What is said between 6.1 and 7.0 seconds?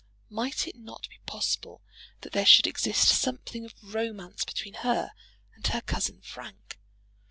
Frank?